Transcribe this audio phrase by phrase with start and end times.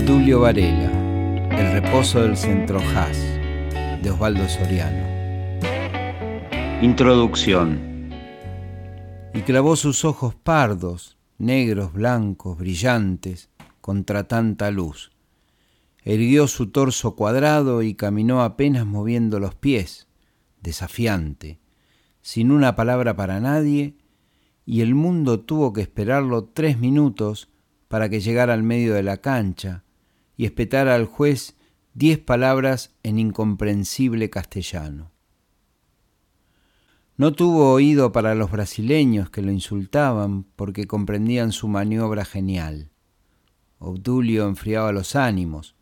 [0.00, 0.92] Obdulio Varela,
[1.50, 3.18] El reposo del centro Haas,
[4.00, 5.04] de Osvaldo Soriano.
[6.80, 8.08] Introducción.
[9.34, 15.10] Y clavó sus ojos pardos, negros, blancos, brillantes, contra tanta luz.
[16.04, 20.06] Erguió su torso cuadrado y caminó apenas moviendo los pies,
[20.62, 21.58] desafiante,
[22.22, 23.96] sin una palabra para nadie,
[24.64, 27.48] y el mundo tuvo que esperarlo tres minutos
[27.88, 29.82] para que llegara al medio de la cancha
[30.38, 31.56] y espetara al juez
[31.92, 35.10] diez palabras en incomprensible castellano.
[37.16, 42.92] No tuvo oído para los brasileños que lo insultaban porque comprendían su maniobra genial.
[43.80, 45.74] Obdulio enfriaba los ánimos,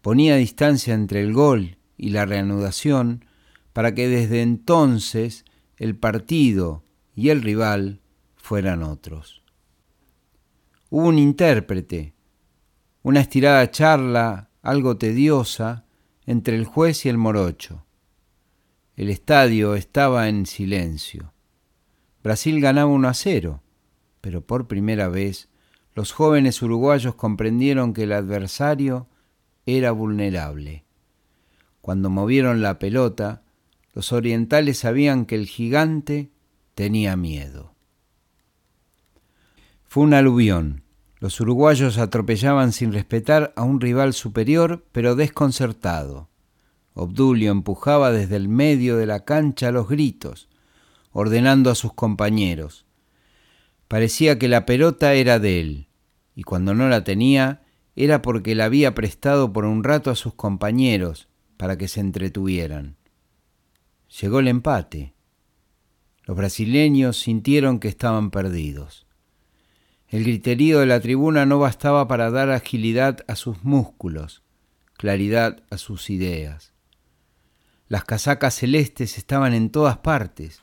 [0.00, 3.24] ponía distancia entre el gol y la reanudación
[3.72, 5.44] para que desde entonces
[5.76, 6.84] el partido
[7.16, 8.00] y el rival
[8.36, 9.42] fueran otros.
[10.90, 12.13] Hubo un intérprete,
[13.04, 15.84] una estirada charla algo tediosa
[16.24, 17.84] entre el juez y el morocho.
[18.96, 21.34] El estadio estaba en silencio.
[22.22, 23.62] Brasil ganaba 1 a 0,
[24.22, 25.50] pero por primera vez
[25.94, 29.06] los jóvenes uruguayos comprendieron que el adversario
[29.66, 30.86] era vulnerable.
[31.82, 33.42] Cuando movieron la pelota,
[33.92, 36.30] los orientales sabían que el gigante
[36.74, 37.74] tenía miedo.
[39.84, 40.83] Fue un aluvión.
[41.24, 46.28] Los uruguayos atropellaban sin respetar a un rival superior, pero desconcertado.
[46.92, 50.50] Obdulio empujaba desde el medio de la cancha los gritos,
[51.12, 52.84] ordenando a sus compañeros.
[53.88, 55.88] Parecía que la pelota era de él,
[56.34, 57.62] y cuando no la tenía
[57.96, 62.96] era porque la había prestado por un rato a sus compañeros para que se entretuvieran.
[64.20, 65.14] Llegó el empate.
[66.24, 69.03] Los brasileños sintieron que estaban perdidos.
[70.14, 74.44] El griterío de la tribuna no bastaba para dar agilidad a sus músculos,
[74.96, 76.72] claridad a sus ideas.
[77.88, 80.62] Las casacas celestes estaban en todas partes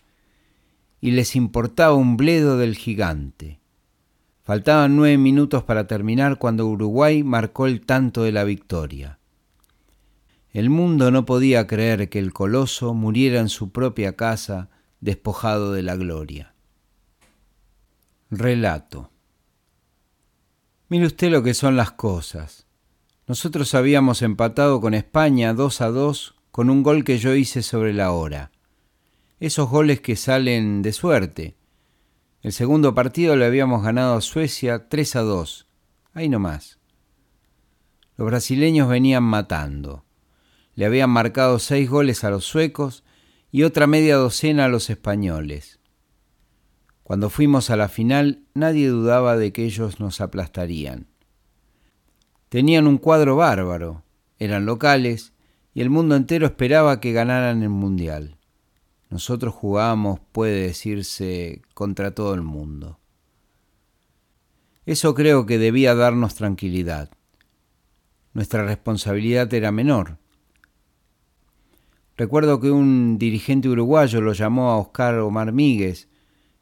[1.01, 3.59] y les importaba un bledo del gigante.
[4.41, 9.19] Faltaban nueve minutos para terminar cuando Uruguay marcó el tanto de la victoria.
[10.53, 14.69] El mundo no podía creer que el coloso muriera en su propia casa
[15.01, 16.53] despojado de la gloria.
[18.29, 19.11] Relato
[20.91, 22.67] Mire usted lo que son las cosas.
[23.25, 27.93] Nosotros habíamos empatado con España 2 a 2 con un gol que yo hice sobre
[27.93, 28.51] la hora.
[29.39, 31.55] Esos goles que salen de suerte.
[32.41, 35.67] El segundo partido le habíamos ganado a Suecia 3 a 2.
[36.11, 36.77] Ahí nomás.
[38.17, 40.03] Los brasileños venían matando.
[40.75, 43.05] Le habían marcado seis goles a los suecos
[43.49, 45.79] y otra media docena a los españoles.
[47.11, 51.07] Cuando fuimos a la final, nadie dudaba de que ellos nos aplastarían.
[52.47, 54.05] Tenían un cuadro bárbaro,
[54.39, 55.33] eran locales
[55.73, 58.37] y el mundo entero esperaba que ganaran el Mundial.
[59.09, 62.97] Nosotros jugábamos, puede decirse, contra todo el mundo.
[64.85, 67.09] Eso creo que debía darnos tranquilidad.
[68.31, 70.17] Nuestra responsabilidad era menor.
[72.15, 76.07] Recuerdo que un dirigente uruguayo lo llamó a Oscar Omar Míguez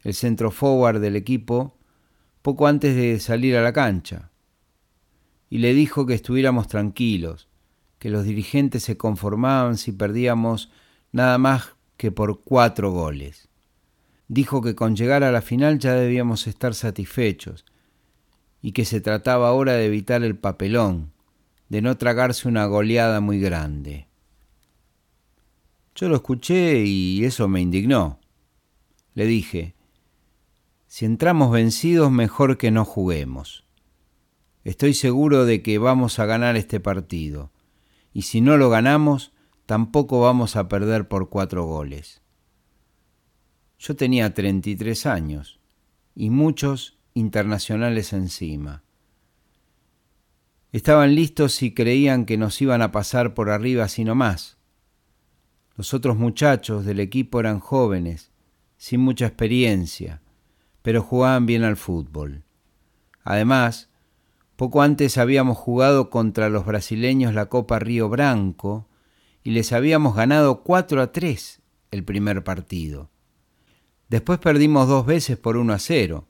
[0.03, 1.77] el centro forward del equipo,
[2.41, 4.31] poco antes de salir a la cancha,
[5.49, 7.47] y le dijo que estuviéramos tranquilos,
[7.97, 10.71] que los dirigentes se conformaban si perdíamos
[11.11, 13.49] nada más que por cuatro goles.
[14.27, 17.65] Dijo que con llegar a la final ya debíamos estar satisfechos
[18.61, 21.11] y que se trataba ahora de evitar el papelón,
[21.67, 24.07] de no tragarse una goleada muy grande.
[25.95, 28.19] Yo lo escuché y eso me indignó.
[29.15, 29.75] Le dije,
[30.89, 33.63] si entramos vencidos, mejor que no juguemos.
[34.63, 37.51] Estoy seguro de que vamos a ganar este partido,
[38.11, 39.31] y si no lo ganamos,
[39.67, 42.23] tampoco vamos a perder por cuatro goles.
[43.77, 45.59] Yo tenía 33 años
[46.15, 48.83] y muchos internacionales encima.
[50.71, 54.57] Estaban listos y creían que nos iban a pasar por arriba sino más.
[55.75, 58.31] Los otros muchachos del equipo eran jóvenes,
[58.75, 60.23] sin mucha experiencia,
[60.81, 62.43] pero jugaban bien al fútbol.
[63.23, 63.89] Además,
[64.55, 68.87] poco antes habíamos jugado contra los brasileños la Copa Río Branco
[69.43, 71.61] y les habíamos ganado 4 a 3
[71.91, 73.09] el primer partido.
[74.09, 76.27] Después perdimos dos veces por 1 a 0,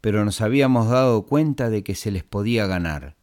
[0.00, 3.16] pero nos habíamos dado cuenta de que se les podía ganar.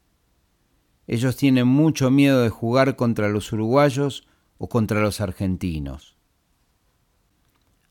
[1.06, 6.17] Ellos tienen mucho miedo de jugar contra los uruguayos o contra los argentinos.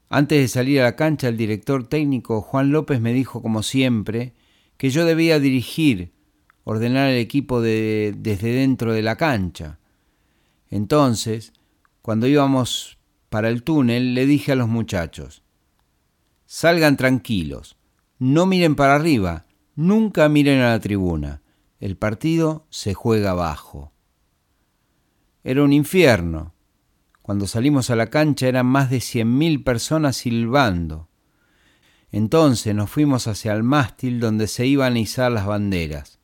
[0.09, 4.35] Antes de salir a la cancha, el director técnico Juan López me dijo, como siempre,
[4.77, 6.13] que yo debía dirigir
[6.65, 9.79] ordenar el equipo de, desde dentro de la cancha.
[10.69, 11.53] Entonces,
[12.03, 12.99] cuando íbamos
[13.29, 15.43] para el túnel, le dije a los muchachos,
[16.45, 17.77] salgan tranquilos,
[18.19, 21.43] no miren para arriba, nunca miren a la tribuna,
[21.79, 23.93] el partido se juega abajo.
[25.45, 26.56] Era un infierno.
[27.27, 31.09] Cuando salimos a la cancha eran más de cien mil personas silbando.
[32.13, 36.21] Entonces nos fuimos hacia el mástil donde se iban a izar las banderas.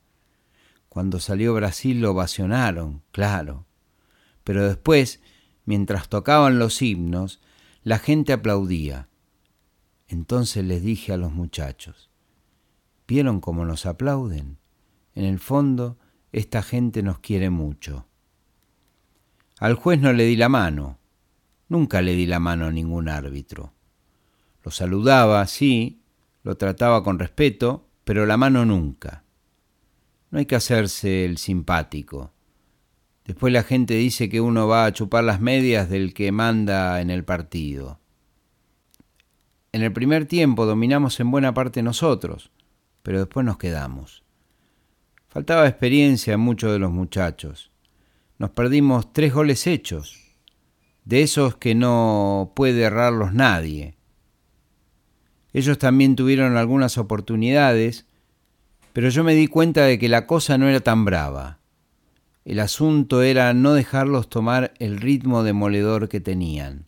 [0.87, 3.65] Cuando salió Brasil lo ovacionaron, claro.
[4.45, 5.19] Pero después,
[5.65, 7.41] mientras tocaban los himnos,
[7.83, 9.09] la gente aplaudía.
[10.07, 12.11] Entonces les dije a los muchachos,
[13.09, 14.57] ¿vieron cómo nos aplauden?
[15.15, 15.97] En el fondo,
[16.31, 18.07] esta gente nos quiere mucho.
[19.63, 20.99] Al juez no le di la mano,
[21.69, 23.71] nunca le di la mano a ningún árbitro.
[24.61, 26.01] Lo saludaba, sí,
[26.43, 29.23] lo trataba con respeto, pero la mano nunca.
[30.31, 32.33] No hay que hacerse el simpático.
[33.23, 37.09] Después la gente dice que uno va a chupar las medias del que manda en
[37.09, 38.01] el partido.
[39.71, 42.51] En el primer tiempo dominamos en buena parte nosotros,
[43.01, 44.25] pero después nos quedamos.
[45.29, 47.72] Faltaba experiencia en muchos de los muchachos.
[48.43, 50.19] Nos perdimos tres goles hechos,
[51.05, 53.95] de esos que no puede errarlos nadie.
[55.53, 58.05] Ellos también tuvieron algunas oportunidades,
[58.91, 61.59] pero yo me di cuenta de que la cosa no era tan brava.
[62.43, 66.87] El asunto era no dejarlos tomar el ritmo demoledor que tenían.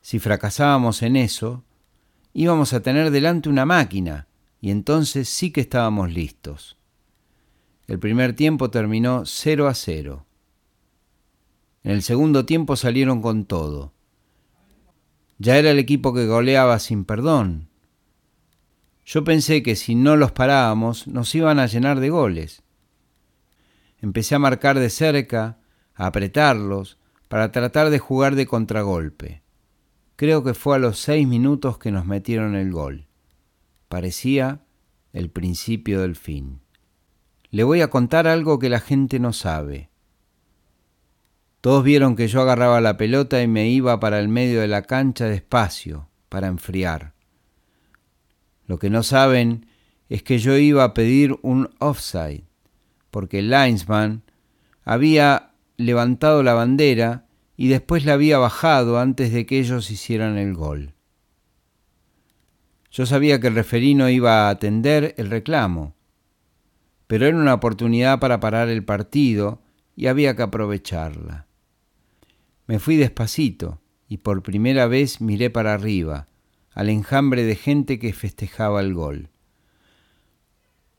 [0.00, 1.62] Si fracasábamos en eso,
[2.32, 4.26] íbamos a tener delante una máquina,
[4.60, 6.77] y entonces sí que estábamos listos.
[7.88, 10.24] El primer tiempo terminó 0 a 0.
[11.82, 13.92] En el segundo tiempo salieron con todo.
[15.38, 17.68] Ya era el equipo que goleaba sin perdón.
[19.04, 22.62] Yo pensé que si no los parábamos nos iban a llenar de goles
[24.00, 25.58] empecé a marcar de cerca,
[25.94, 26.98] a apretarlos,
[27.28, 29.42] para tratar de jugar de contragolpe.
[30.16, 33.06] Creo que fue a los seis minutos que nos metieron el gol.
[33.88, 34.64] Parecía
[35.12, 36.60] el principio del fin.
[37.50, 39.90] Le voy a contar algo que la gente no sabe.
[41.60, 44.82] Todos vieron que yo agarraba la pelota y me iba para el medio de la
[44.82, 47.14] cancha despacio, para enfriar.
[48.66, 49.66] Lo que no saben
[50.08, 52.48] es que yo iba a pedir un offside
[53.10, 54.22] porque el linesman
[54.84, 60.54] había levantado la bandera y después la había bajado antes de que ellos hicieran el
[60.54, 60.94] gol.
[62.90, 65.94] Yo sabía que el referino iba a atender el reclamo,
[67.08, 69.60] pero era una oportunidad para parar el partido
[69.96, 71.46] y había que aprovecharla.
[72.66, 76.28] Me fui despacito y por primera vez miré para arriba,
[76.70, 79.30] al enjambre de gente que festejaba el gol.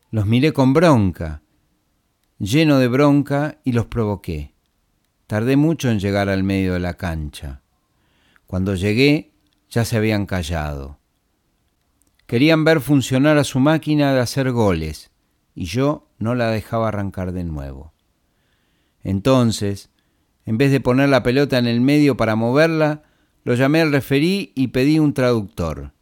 [0.10, 1.44] Los miré con bronca,
[2.40, 4.56] lleno de bronca y los provoqué.
[5.28, 7.62] Tardé mucho en llegar al medio de la cancha.
[8.48, 9.32] Cuando llegué
[9.70, 10.98] ya se habían callado.
[12.26, 15.12] Querían ver funcionar a su máquina de hacer goles
[15.56, 17.94] y yo no la dejaba arrancar de nuevo.
[19.04, 19.90] Entonces,
[20.46, 23.04] en vez de poner la pelota en el medio para moverla,
[23.44, 25.94] lo llamé al referí y pedí un traductor.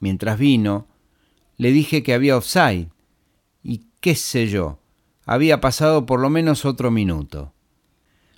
[0.00, 0.88] Mientras vino,
[1.56, 2.88] le dije que había offside
[3.62, 4.80] y qué sé yo,
[5.24, 7.54] había pasado por lo menos otro minuto.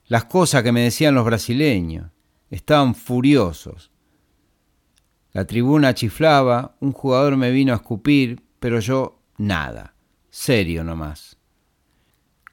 [0.07, 2.13] Las cosas que me decían los brasileños
[2.51, 3.91] estaban furiosos.
[5.33, 9.96] La tribuna chiflaba, un jugador me vino a escupir, pero yo nada,
[10.37, 11.37] serio nomás.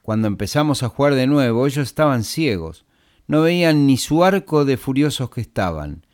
[0.02, 2.84] Cuando empezamos a jugar de nuevo, ellos estaban ciegos,
[3.26, 6.06] no veían ni su arco de furiosos que estaban.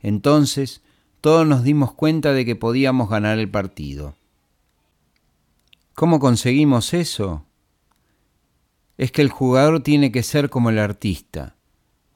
[0.00, 0.82] Entonces
[1.20, 4.14] todos nos dimos cuenta de que podíamos ganar el partido.
[5.94, 7.44] ¿Cómo conseguimos eso?
[8.98, 11.56] es que el jugador tiene que ser como el artista,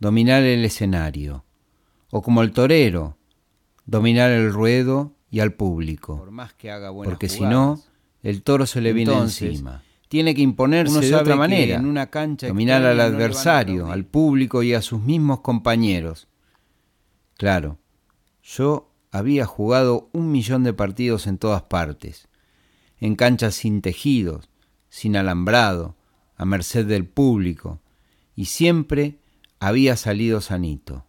[0.00, 1.45] dominar el escenario,
[2.11, 3.16] o como el torero,
[3.87, 6.19] dominar el ruedo y al público.
[6.19, 7.81] Por más que haga Porque si no,
[8.23, 9.83] el toro se le viene encima.
[10.09, 14.75] Tiene que imponerse de otra manera, en una cancha dominar al adversario, al público y
[14.75, 16.29] a sus mismos compañeros.
[17.38, 17.79] Claro,
[18.43, 22.29] yo había jugado un millón de partidos en todas partes,
[23.00, 24.49] en canchas sin tejidos,
[24.88, 25.97] sin alambrado,
[26.37, 27.81] a merced del público,
[28.35, 29.19] y siempre
[29.61, 31.07] había salido sanito.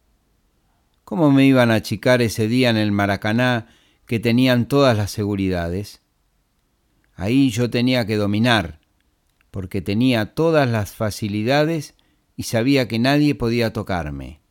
[1.04, 3.68] ¿Cómo me iban a achicar ese día en el Maracaná
[4.06, 6.03] que tenían todas las seguridades?
[7.16, 8.80] Ahí yo tenía que dominar,
[9.52, 11.96] porque tenía todas las facilidades
[12.36, 14.42] y sabía que nadie podía tocarme.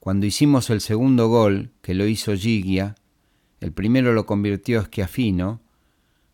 [0.00, 2.94] Cuando hicimos el segundo gol, que lo hizo Gigia,
[3.60, 5.60] el primero lo convirtió Schiafino,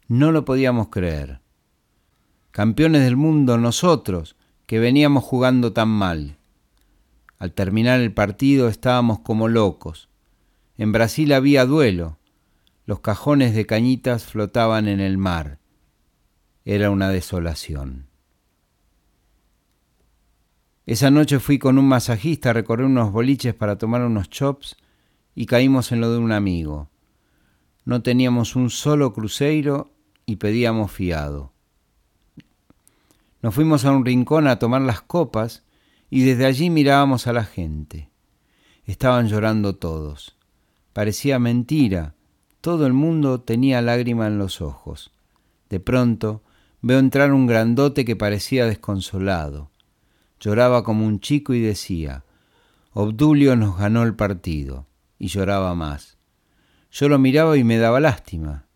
[0.09, 1.41] No lo podíamos creer.
[2.51, 4.37] Campeones del mundo nosotros,
[4.67, 6.37] que veníamos jugando tan mal.
[7.39, 10.09] Al terminar el partido estábamos como locos.
[10.77, 12.19] En Brasil había duelo.
[12.85, 15.59] Los cajones de cañitas flotaban en el mar.
[16.65, 18.09] Era una desolación.
[20.85, 24.77] Esa noche fui con un masajista a recorrer unos boliches para tomar unos chops
[25.35, 26.91] y caímos en lo de un amigo.
[27.85, 29.93] No teníamos un solo cruceiro
[30.27, 31.53] y pedíamos fiado.
[33.43, 35.65] Nos fuimos a un rincón a tomar las copas
[36.11, 38.11] y desde allí mirábamos a la gente.
[38.85, 40.37] Estaban llorando todos.
[40.93, 42.15] Parecía mentira.
[42.63, 45.11] Todo el mundo tenía lágrima en los ojos.
[45.69, 46.45] De pronto
[46.81, 49.73] veo entrar un grandote que parecía desconsolado.
[50.39, 52.25] Lloraba como un chico y decía,
[52.93, 54.87] Obdulio nos ganó el partido,
[55.19, 56.19] y lloraba más.
[56.93, 58.67] Yo lo miraba y me daba lástima.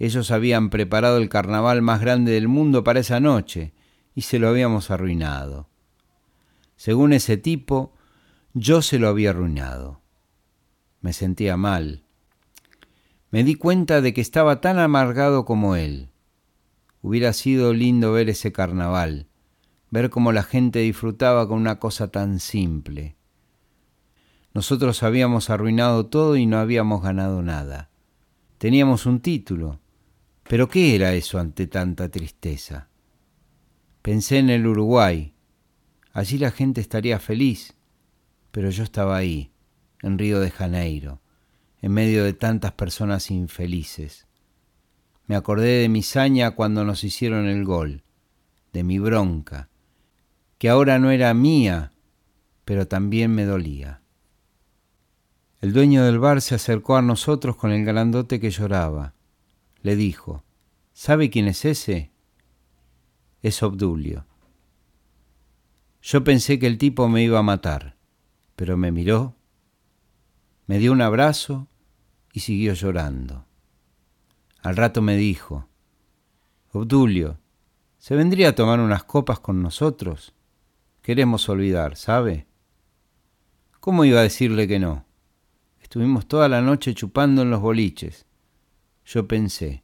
[0.00, 3.72] Ellos habían preparado el carnaval más grande del mundo para esa noche,
[4.16, 5.68] y se lo habíamos arruinado.
[6.74, 7.94] Según ese tipo,
[8.52, 10.00] yo se lo había arruinado.
[11.02, 12.05] Me sentía mal.
[13.30, 16.10] Me di cuenta de que estaba tan amargado como él.
[17.02, 19.26] Hubiera sido lindo ver ese carnaval,
[19.90, 23.16] ver cómo la gente disfrutaba con una cosa tan simple.
[24.54, 27.90] Nosotros habíamos arruinado todo y no habíamos ganado nada.
[28.58, 29.80] Teníamos un título,
[30.48, 32.88] pero ¿qué era eso ante tanta tristeza?
[34.02, 35.34] Pensé en el Uruguay.
[36.12, 37.74] Allí la gente estaría feliz,
[38.52, 39.50] pero yo estaba ahí,
[40.00, 41.20] en Río de Janeiro,
[41.86, 44.26] en medio de tantas personas infelices.
[45.28, 48.02] Me acordé de mi saña cuando nos hicieron el gol,
[48.72, 49.68] de mi bronca,
[50.58, 51.92] que ahora no era mía,
[52.64, 54.02] pero también me dolía.
[55.60, 59.14] El dueño del bar se acercó a nosotros con el grandote que lloraba.
[59.80, 60.42] Le dijo,
[60.92, 62.10] ¿sabe quién es ese?
[63.42, 64.26] Es Obdulio.
[66.02, 67.96] Yo pensé que el tipo me iba a matar,
[68.56, 69.36] pero me miró,
[70.66, 71.68] me dio un abrazo
[72.36, 73.46] y siguió llorando.
[74.62, 75.66] Al rato me dijo,
[76.70, 77.38] Obdulio,
[77.96, 80.34] ¿se vendría a tomar unas copas con nosotros?
[81.00, 82.46] queremos olvidar, ¿sabe?
[83.80, 85.06] ¿Cómo iba a decirle que no?
[85.80, 88.26] Estuvimos toda la noche chupando en los boliches.
[89.06, 89.82] Yo pensé,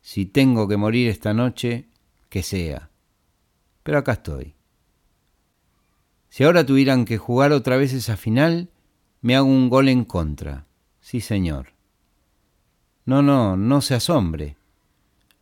[0.00, 1.90] si tengo que morir esta noche,
[2.30, 2.88] que sea.
[3.82, 4.54] Pero acá estoy.
[6.30, 8.70] Si ahora tuvieran que jugar otra vez esa final,
[9.20, 10.64] me hago un gol en contra.
[11.02, 11.73] Sí, señor.
[13.06, 14.56] No, no, no se asombre.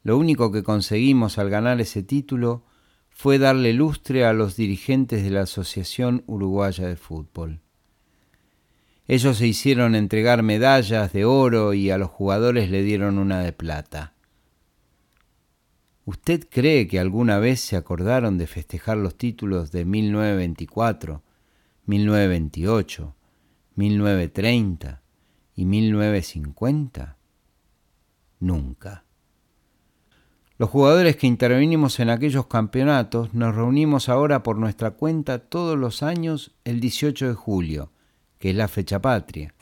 [0.03, 2.65] Lo único que conseguimos al ganar ese título
[3.09, 7.61] fue darle lustre a los dirigentes de la Asociación Uruguaya de Fútbol.
[9.07, 13.53] Ellos se hicieron entregar medallas de oro y a los jugadores le dieron una de
[13.53, 14.15] plata.
[16.05, 21.23] ¿Usted cree que alguna vez se acordaron de festejar los títulos de 1924,
[21.87, 23.15] 1928,
[23.77, 25.03] 1930
[25.55, 27.19] y 1950?
[28.43, 29.05] Nunca.
[30.59, 36.03] Los jugadores que intervinimos en aquellos campeonatos nos reunimos ahora por nuestra cuenta todos los
[36.03, 37.93] años el 18 de julio,
[38.41, 39.55] que es la fecha patria.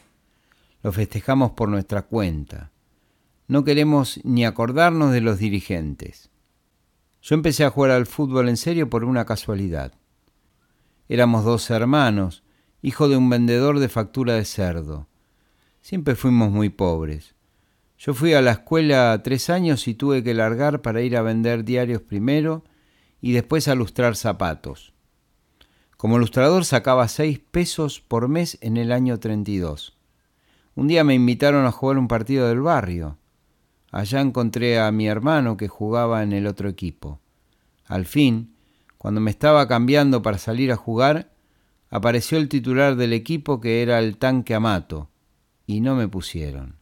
[0.83, 2.71] Lo festejamos por nuestra cuenta.
[3.49, 6.31] No queremos ni acordarnos de los dirigentes.
[7.21, 9.93] Yo empecé a jugar al fútbol en serio por una casualidad.
[11.07, 12.45] Éramos dos hermanos,
[12.81, 15.07] hijo de un vendedor de factura de cerdo.
[15.83, 17.35] Siempre fuimos muy pobres.
[18.03, 21.65] Yo fui a la escuela tres años y tuve que largar para ir a vender
[21.67, 22.65] diarios primero
[23.21, 24.95] y después a lustrar zapatos.
[25.99, 29.99] Como ilustrador sacaba seis pesos por mes en el año 32.
[30.77, 33.19] Un día me invitaron a jugar un partido del barrio.
[33.93, 37.21] Allá encontré a mi hermano que jugaba en el otro equipo.
[37.85, 38.55] Al fin,
[38.97, 41.35] cuando me estaba cambiando para salir a jugar,
[41.91, 45.11] apareció el titular del equipo que era el tanque Amato,
[45.67, 46.80] y no me pusieron.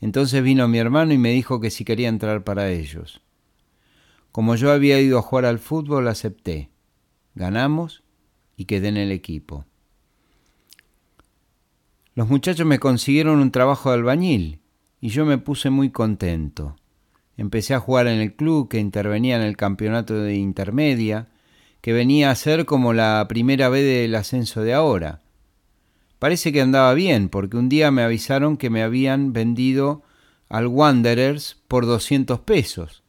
[0.00, 3.20] Entonces vino mi hermano y me dijo que si quería entrar para ellos.
[4.32, 6.70] Como yo había ido a jugar al fútbol, acepté.
[7.34, 8.02] Ganamos
[8.56, 9.64] y quedé en el equipo.
[12.14, 14.60] Los muchachos me consiguieron un trabajo de albañil
[15.00, 16.76] y yo me puse muy contento.
[17.36, 21.28] Empecé a jugar en el club que intervenía en el campeonato de intermedia,
[21.80, 25.20] que venía a ser como la primera vez del ascenso de ahora.
[26.18, 30.02] Parece que andaba bien, porque un día me avisaron que me habían vendido
[30.48, 33.04] al Wanderers por 200 pesos.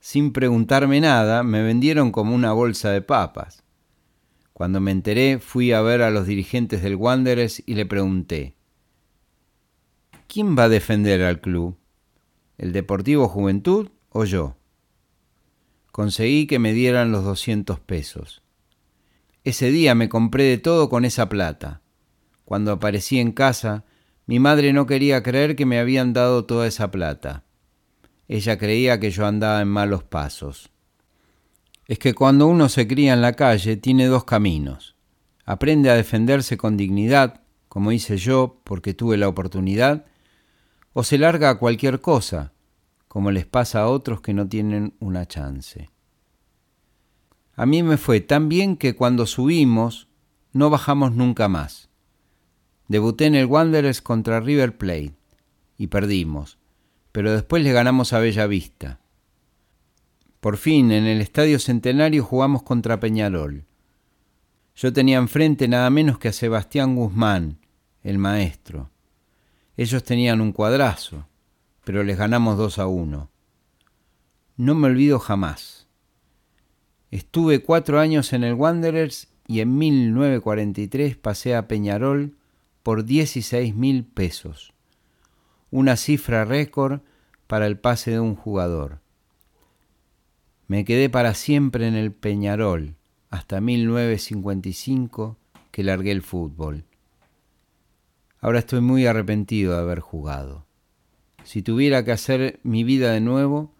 [0.00, 3.62] Sin preguntarme nada, me vendieron como una bolsa de papas.
[4.52, 8.54] Cuando me enteré, fui a ver a los dirigentes del Wanderers y le pregunté,
[10.28, 11.76] ¿quién va a defender al club?
[12.56, 14.56] ¿El Deportivo Juventud o yo?
[15.90, 18.43] Conseguí que me dieran los 200 pesos.
[19.44, 21.82] Ese día me compré de todo con esa plata.
[22.46, 23.84] Cuando aparecí en casa,
[24.24, 27.44] mi madre no quería creer que me habían dado toda esa plata.
[28.26, 30.70] Ella creía que yo andaba en malos pasos.
[31.86, 34.96] Es que cuando uno se cría en la calle tiene dos caminos.
[35.44, 40.06] Aprende a defenderse con dignidad, como hice yo porque tuve la oportunidad,
[40.94, 42.54] o se larga a cualquier cosa,
[43.08, 45.90] como les pasa a otros que no tienen una chance.
[47.56, 50.08] A mí me fue tan bien que cuando subimos
[50.52, 51.88] no bajamos nunca más.
[52.88, 55.14] Debuté en el Wanderers contra River Plate
[55.78, 56.58] y perdimos,
[57.12, 59.00] pero después le ganamos a Bella Vista.
[60.40, 63.64] Por fin, en el Estadio Centenario jugamos contra Peñarol.
[64.76, 67.58] Yo tenía enfrente nada menos que a Sebastián Guzmán,
[68.02, 68.90] el maestro.
[69.76, 71.26] Ellos tenían un cuadrazo,
[71.84, 73.30] pero les ganamos dos a uno.
[74.56, 75.83] No me olvido jamás.
[77.14, 82.34] Estuve cuatro años en el Wanderers y en 1943 pasé a Peñarol
[82.82, 84.74] por 16 mil pesos,
[85.70, 87.02] una cifra récord
[87.46, 88.98] para el pase de un jugador.
[90.66, 92.96] Me quedé para siempre en el Peñarol
[93.30, 95.38] hasta 1955
[95.70, 96.82] que largué el fútbol.
[98.40, 100.66] Ahora estoy muy arrepentido de haber jugado.
[101.44, 103.72] Si tuviera que hacer mi vida de nuevo,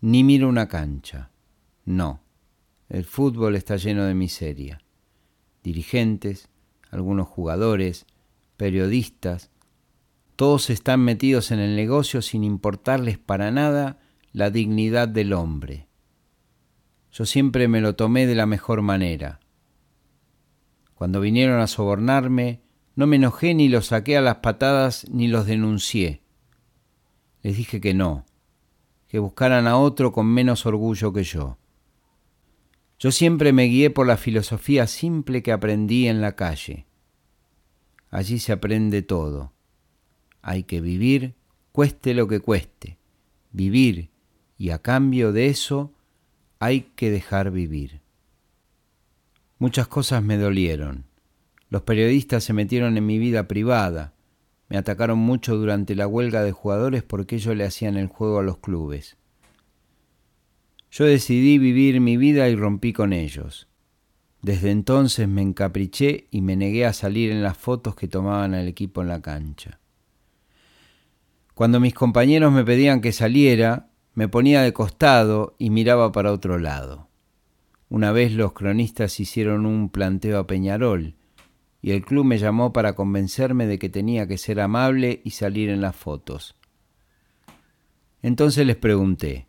[0.00, 1.30] ni miro una cancha.
[1.84, 2.20] No,
[2.88, 4.80] el fútbol está lleno de miseria.
[5.62, 6.48] Dirigentes,
[6.90, 8.06] algunos jugadores,
[8.56, 9.50] periodistas,
[10.36, 13.98] todos están metidos en el negocio sin importarles para nada
[14.32, 15.86] la dignidad del hombre.
[17.12, 19.38] Yo siempre me lo tomé de la mejor manera.
[20.94, 22.62] Cuando vinieron a sobornarme,
[22.96, 26.22] no me enojé ni los saqué a las patadas ni los denuncié.
[27.42, 28.24] Les dije que no,
[29.06, 31.58] que buscaran a otro con menos orgullo que yo.
[33.04, 36.86] Yo siempre me guié por la filosofía simple que aprendí en la calle.
[38.10, 39.52] Allí se aprende todo.
[40.40, 41.34] Hay que vivir,
[41.70, 42.96] cueste lo que cueste.
[43.52, 44.08] Vivir,
[44.56, 45.92] y a cambio de eso
[46.60, 48.00] hay que dejar vivir.
[49.58, 51.04] Muchas cosas me dolieron
[51.74, 54.14] los periodistas se metieron en mi vida privada,
[54.68, 58.44] me atacaron mucho durante la huelga de jugadores porque ellos le hacían el juego a
[58.44, 59.16] los clubes.
[60.96, 63.66] Yo decidí vivir mi vida y rompí con ellos.
[64.42, 68.68] Desde entonces me encapriché y me negué a salir en las fotos que tomaban al
[68.68, 69.80] equipo en la cancha.
[71.54, 76.60] Cuando mis compañeros me pedían que saliera, me ponía de costado y miraba para otro
[76.60, 77.08] lado.
[77.88, 81.16] Una vez los cronistas hicieron un planteo a Peñarol,
[81.82, 85.70] y el club me llamó para convencerme de que tenía que ser amable y salir
[85.70, 86.54] en las fotos.
[88.22, 89.48] Entonces les pregunté,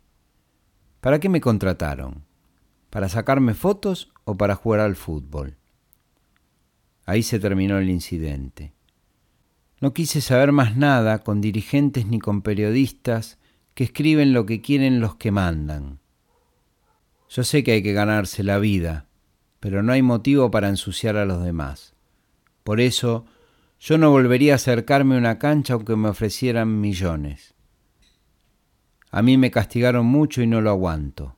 [1.06, 2.24] ¿para qué me contrataron?
[2.90, 5.56] ¿Para sacarme fotos o para jugar al fútbol?
[7.04, 8.72] Ahí se terminó el incidente.
[9.80, 13.38] No quise saber más nada con dirigentes ni con periodistas
[13.74, 16.00] que escriben lo que quieren los que mandan.
[17.28, 19.06] Yo sé que hay que ganarse la vida,
[19.60, 21.94] pero no hay motivo para ensuciar a los demás.
[22.64, 23.26] Por eso
[23.78, 27.55] yo no volvería a acercarme a una cancha aunque me ofrecieran millones.
[29.10, 31.36] A mí me castigaron mucho y no lo aguanto.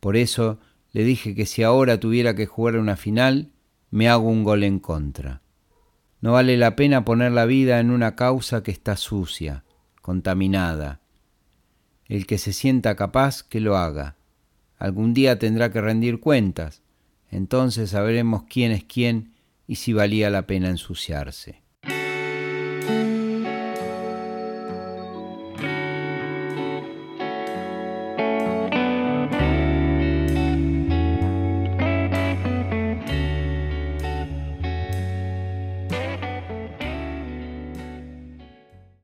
[0.00, 0.58] Por eso
[0.92, 3.50] le dije que si ahora tuviera que jugar una final,
[3.90, 5.42] me hago un gol en contra.
[6.20, 9.64] No vale la pena poner la vida en una causa que está sucia,
[10.00, 11.00] contaminada.
[12.06, 14.16] El que se sienta capaz, que lo haga.
[14.78, 16.82] Algún día tendrá que rendir cuentas.
[17.30, 19.32] Entonces sabremos quién es quién
[19.66, 21.61] y si valía la pena ensuciarse.